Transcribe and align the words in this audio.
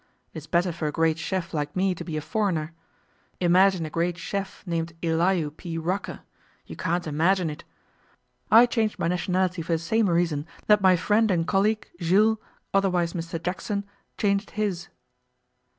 It 0.33 0.39
is 0.39 0.47
better 0.47 0.71
for 0.71 0.87
a 0.87 0.91
great 0.91 1.19
chef 1.19 1.53
like 1.53 1.75
me 1.75 1.93
to 1.93 2.03
be 2.03 2.17
a 2.17 2.21
foreigner. 2.21 2.73
Imagine 3.39 3.85
a 3.85 3.89
great 3.91 4.17
chef 4.17 4.63
named 4.65 4.93
Elihu 5.03 5.51
P. 5.51 5.77
Rucker. 5.77 6.21
You 6.65 6.75
can't 6.75 7.05
imagine 7.05 7.51
it. 7.51 7.63
I 8.49 8.65
changed 8.65 8.97
my 8.97 9.07
nationality 9.07 9.61
for 9.61 9.73
the 9.73 9.77
same 9.77 10.09
reason 10.09 10.47
that 10.65 10.81
my 10.81 10.95
friend 10.95 11.29
and 11.29 11.45
colleague, 11.47 11.87
Jules, 11.99 12.39
otherwise 12.73 13.13
Mr 13.13 13.39
Jackson, 13.39 13.85
changed 14.17 14.49
his. 14.57 14.87